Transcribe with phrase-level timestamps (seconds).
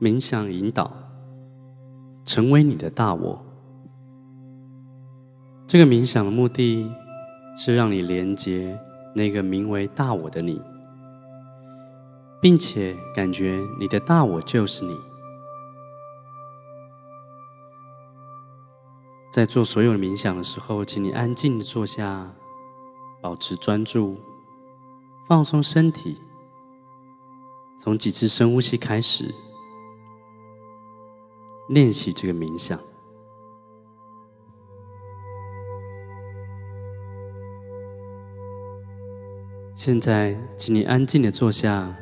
[0.00, 0.90] 冥想引导，
[2.24, 3.44] 成为你的大我。
[5.66, 6.90] 这个冥想的目的
[7.54, 8.80] 是让你连接
[9.14, 10.58] 那个名为大我的你，
[12.40, 14.96] 并且感觉你的大我就是你。
[19.30, 22.32] 在做所有冥想的时候，请你安静的坐下，
[23.20, 24.18] 保持专注，
[25.28, 26.16] 放松身体。
[27.78, 29.32] 从几次深呼吸开始，
[31.70, 32.76] 练习这个冥想。
[39.72, 41.96] 现在，请你安静的坐下。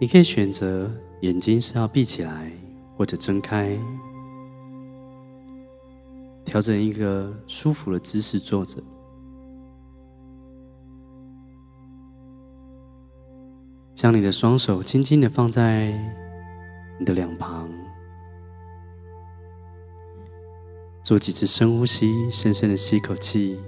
[0.00, 0.88] 你可以选择
[1.22, 2.50] 眼睛是要闭起来，
[2.96, 3.76] 或者睁开。
[6.44, 8.80] 调整一个舒服的姿势坐着，
[13.94, 15.92] 将你的双手轻轻的放在
[17.02, 17.68] 你的两旁，
[21.02, 23.60] 做几次深呼吸，深深的吸口气，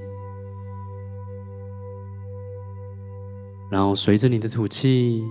[3.69, 5.25] 然后随着你的吐气，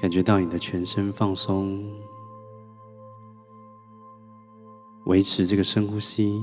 [0.00, 1.84] 感觉到你的全身放松。
[5.06, 6.40] 维持这个深呼吸，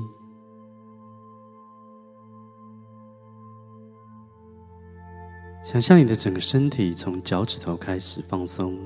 [5.63, 8.77] 想象你的整个身体从脚趾头开始放松，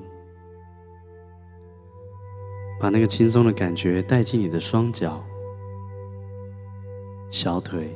[2.81, 5.23] 把那个轻松的感觉带进你的双脚、
[7.29, 7.95] 小腿、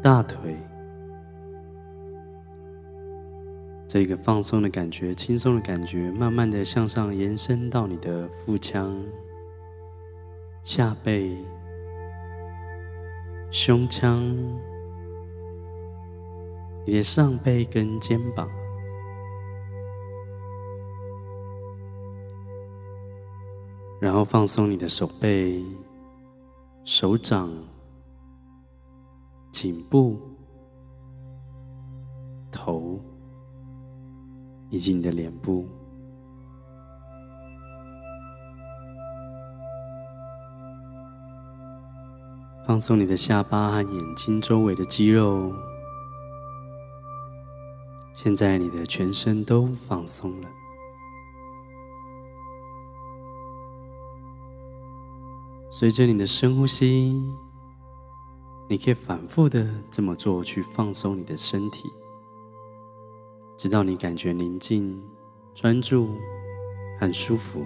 [0.00, 0.56] 大腿，
[3.88, 8.96] 这个放松的感觉、轻松的感觉，慢慢的向上延伸到你的腹腔。
[10.62, 11.36] 下背、
[13.50, 14.22] 胸腔、
[16.84, 18.48] 你的上背跟肩膀，
[24.00, 25.64] 然后放松你的手背、
[26.84, 27.50] 手掌、
[29.50, 30.20] 颈部、
[32.50, 33.00] 头，
[34.70, 35.66] 以及你的脸部。
[42.66, 45.52] 放松你的下巴和眼睛周围的肌肉。
[48.12, 50.48] 现在你的全身都放松了。
[55.78, 57.22] 随着你的深呼吸，
[58.66, 61.92] 你可以反复的这么做，去放松你的身体，
[63.58, 64.98] 直到你感觉宁静、
[65.54, 66.08] 专注、
[66.98, 67.62] 很舒服。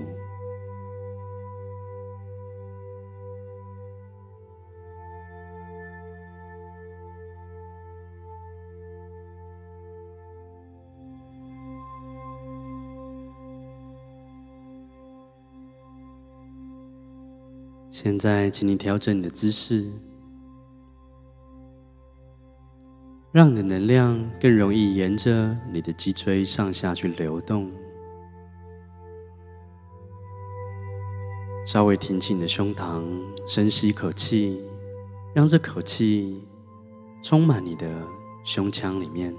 [17.91, 19.91] 现在，请你调整你的姿势，
[23.33, 27.69] 让你的能量更容易沿着你的脊椎上下去流动。
[31.67, 33.03] 稍微挺起你的胸膛，
[33.45, 34.65] 深吸一口气，
[35.35, 36.41] 让这口气
[37.23, 37.87] 充满你的
[38.45, 39.35] 胸腔里面。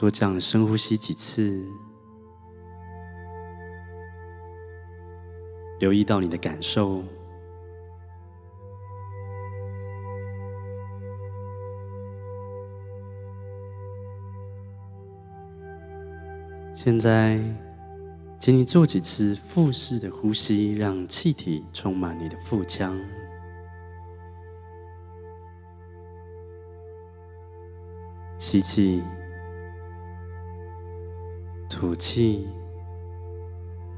[0.00, 1.62] 做这样深呼吸几次，
[5.78, 7.04] 留意到你的感受。
[16.74, 17.38] 现在，
[18.38, 22.98] 请你做几次腹式的呼吸，让气体充满你的腹腔。
[28.38, 29.02] 吸气。
[31.80, 32.46] 吐气，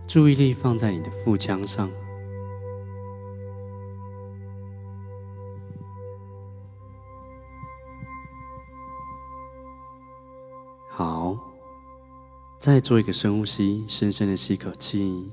[0.06, 1.90] 注意力放在你的腹腔上。
[10.88, 11.36] 好，
[12.60, 15.28] 再做一个深呼吸，深深的吸口气，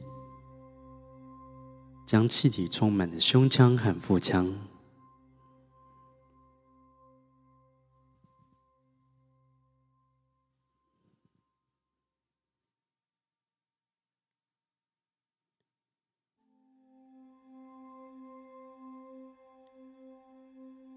[2.08, 4.52] 将气体充满的胸腔和腹腔。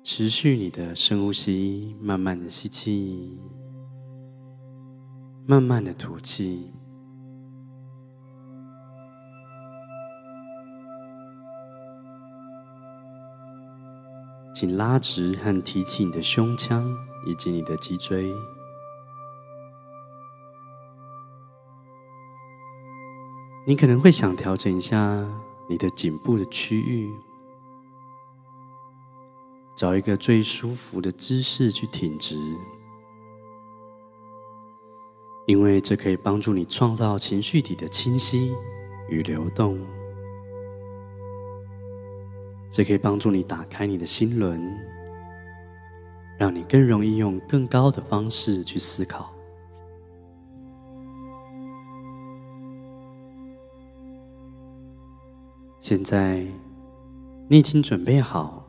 [0.05, 3.39] 持续你的深呼吸，慢慢的吸气，
[5.47, 6.73] 慢慢的吐气。
[14.53, 16.85] 请拉直和提起你的胸腔
[17.27, 18.33] 以及你的脊椎。
[23.65, 25.25] 你可能会想调整一下
[25.69, 27.09] 你的颈部的区域，
[29.83, 32.37] 找一个最舒服的姿势去挺直，
[35.45, 38.53] 因为这可以帮助你创造情绪体的清晰
[39.09, 39.77] 与流动，
[42.71, 44.63] 这可以帮助你打开你的心轮，
[46.39, 49.35] 让你更容易用更高的方式去思考。
[55.81, 56.47] 现在，
[57.49, 58.62] 你已经准备好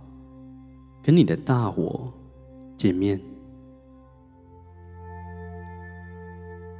[1.03, 2.11] 跟你的大我
[2.77, 3.19] 见面。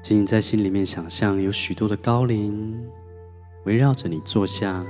[0.01, 2.89] 请你在心里面想象有许多的高灵
[3.65, 4.85] 围绕着你坐下，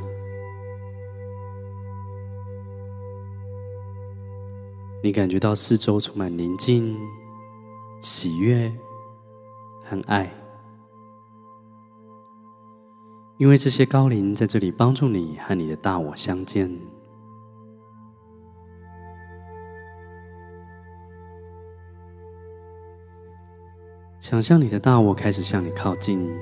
[5.03, 6.97] 你感觉到四周充满宁静、
[8.01, 8.71] 喜悦
[9.83, 10.31] 和爱。
[13.37, 16.71] 因为这些高灵在这里帮助你和你的大我相见。
[24.23, 26.33] 想象你的大我开始向你靠近，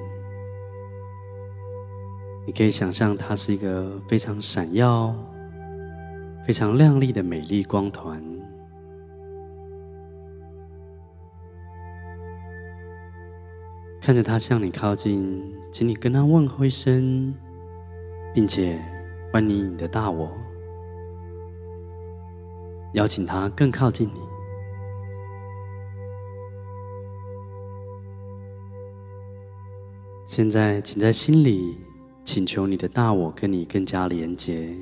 [2.46, 5.16] 你可以想象它是一个非常闪耀、
[6.46, 8.24] 非常亮丽的美丽光团。
[14.00, 17.34] 看着它向你靠近，请你跟它问候一声，
[18.32, 18.80] 并且
[19.34, 20.30] 欢迎你的大我，
[22.94, 24.31] 邀请它更靠近你。
[30.32, 31.78] 现在，请在心里
[32.24, 34.74] 请求你的大我跟你更加连结，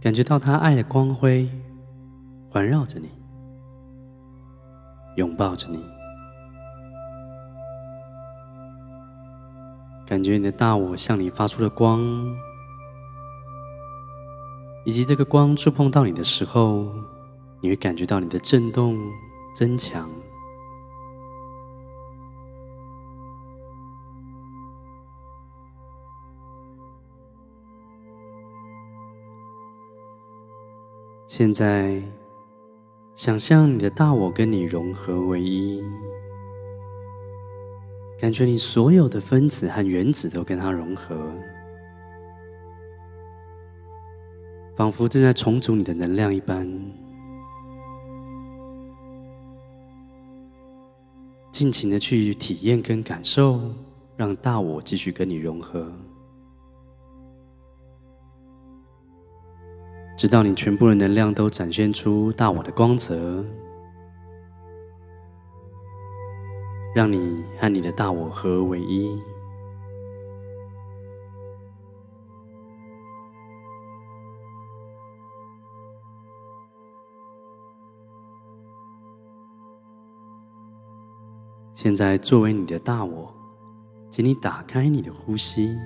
[0.00, 1.48] 感觉到他爱的光辉
[2.50, 3.08] 环绕着你。
[5.14, 5.78] 拥抱着你，
[10.04, 12.02] 感觉你的大我向你发出的光，
[14.84, 16.92] 以及这个光触碰到你的时候，
[17.60, 18.98] 你会感觉到你的震动
[19.54, 20.10] 增强。
[31.32, 31.98] 现在。
[33.14, 35.82] 想象你的大我跟你融合为一，
[38.18, 41.16] 感觉你所有的分子和原子都跟它融合，
[44.76, 46.66] 仿佛正在重组你的能量一般。
[51.50, 53.58] 尽情的去体验跟感受，
[54.16, 55.90] 让大我继续跟你融合。
[60.16, 63.44] 直到你全部的能量都展现出大我的光泽，
[66.94, 69.20] 让你和你的大我合而为一。
[81.74, 83.34] 现在，作为你的大我，
[84.08, 85.76] 请你打开你的呼吸。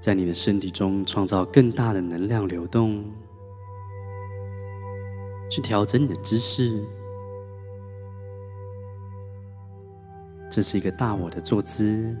[0.00, 3.04] 在你的身体中创造更大的能量流动，
[5.50, 6.82] 去调整你的姿势。
[10.50, 12.16] 这是一个大我的坐姿。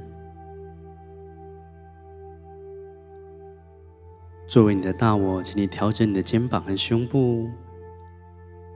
[4.46, 7.48] 作为你的大我，请你调整你的肩膀和胸部，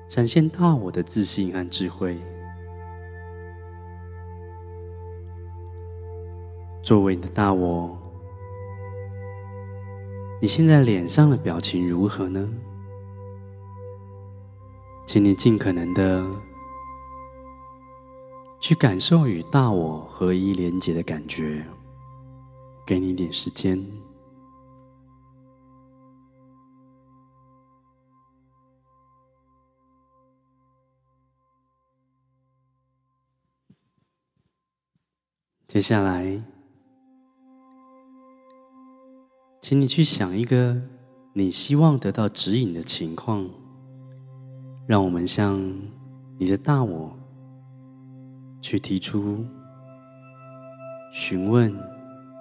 [0.06, 2.20] 展现大我的自信和智慧。
[6.82, 8.01] 作为你的大我。
[10.42, 12.52] 你现在脸上的表情如何呢？
[15.06, 16.26] 请你尽可能的
[18.58, 21.64] 去感受与大我合一连结的感觉，
[22.84, 23.80] 给你一点时间。
[35.68, 36.51] 接下来。
[39.72, 40.82] 请你去想一个
[41.32, 43.48] 你希望得到指引的情况，
[44.86, 45.58] 让我们向
[46.36, 47.16] 你的大我
[48.60, 49.46] 去提出
[51.10, 51.74] 询问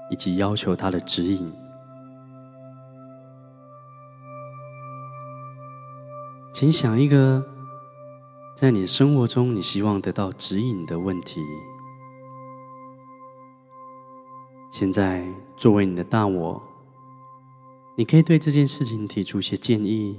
[0.10, 1.50] 以及要求他的指引。
[6.54, 7.42] 请想一个
[8.58, 11.40] 在你生活中你希望得到指引的问题。
[14.70, 16.62] 现在，作为你的大我。
[17.96, 20.18] 你可以对这件事情提出一些建议。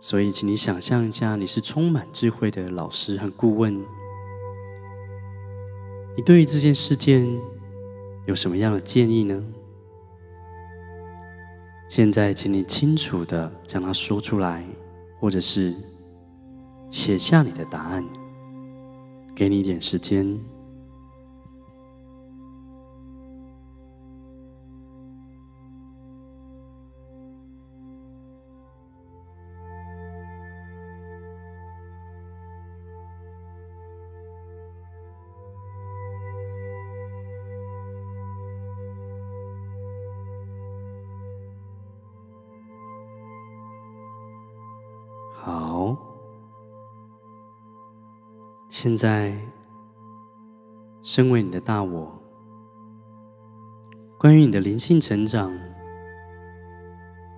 [0.00, 3.74] 所以，请你想象一下，你是充满智慧的老师和顾问。
[6.16, 7.26] 你对于这件事件
[8.26, 9.44] 有什么样的建议呢？
[11.88, 14.64] 现在，请你清楚地将它说出来，
[15.18, 15.74] 或者是
[16.90, 18.04] 写下你的答案。
[19.34, 20.38] 给你一点时间。
[48.84, 49.32] 现在，
[51.00, 52.12] 身为你的大我，
[54.18, 55.50] 关于你的灵性成长，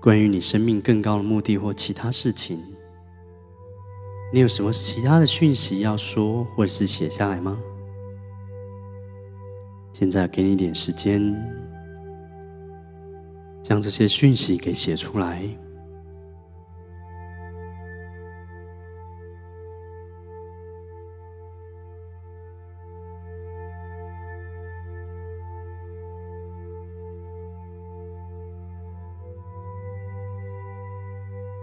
[0.02, 2.58] 关于你生命更高的目的或其他事情，
[4.32, 7.56] 你有什么其他的讯息要说，或者是写下来吗？
[9.92, 11.32] 现在给你一点时间，
[13.62, 15.44] 将这些讯息给写出来。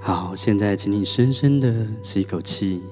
[0.05, 2.83] 好，现在请你深深的吸一口气。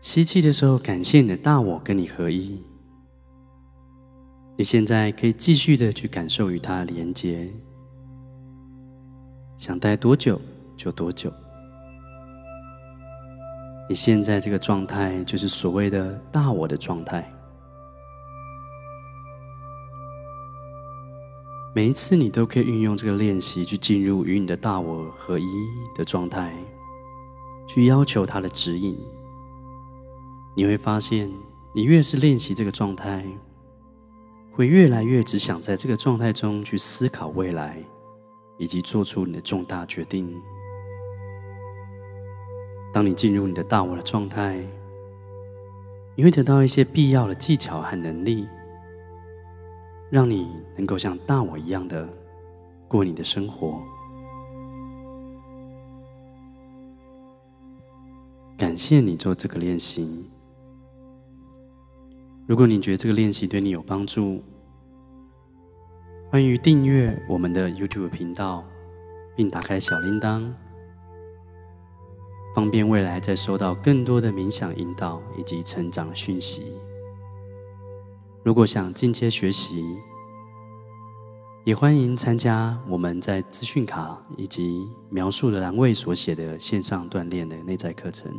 [0.00, 2.58] 吸气的时候，感谢你的大我跟你合一。
[4.56, 7.46] 你现在可以继续的去感受与它连接，
[9.58, 10.40] 想待多久
[10.78, 11.30] 就多久。
[13.86, 17.30] 你现在这个状态就是所谓的大我的状态。
[21.74, 25.46] 每一次，你都可以运用这个练习去进入与你的大我合一
[25.94, 26.52] 的状态，
[27.68, 28.98] 去要求它的指引。
[30.56, 31.30] 你会发现，
[31.74, 33.24] 你越是练习这个状态，
[34.50, 37.80] 会越来越只想在这个状态中去思考未来，
[38.56, 40.34] 以及做出你的重大决定。
[42.92, 44.58] 当你进入你的大我的状态，
[46.16, 48.48] 你会得到一些必要的技巧和能力。
[50.10, 52.08] 让你能够像大我一样的
[52.88, 53.82] 过你的生活。
[58.56, 60.28] 感谢你做这个练习。
[62.46, 64.42] 如果你觉得这个练习对你有帮助，
[66.30, 68.64] 欢迎订阅我们的 YouTube 频道，
[69.36, 70.50] 并打开小铃铛，
[72.54, 76.72] 方便未来再收到更多的冥想引导以及成长讯息。
[78.44, 79.98] 如果想进阶学习，
[81.64, 88.32] 也欢迎参加我们在资讯卡以及描述的栏位所写的线上锻炼的内在课程。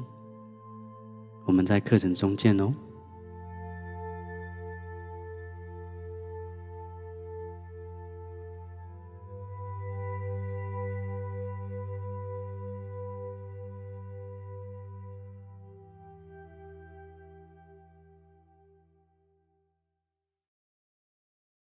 [1.46, 2.74] 我们在课程中见哦。